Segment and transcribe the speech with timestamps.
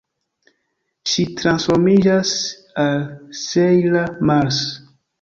[1.11, 2.33] Ŝi transformiĝas
[2.87, 3.01] al
[3.45, 4.63] Sejla Mars.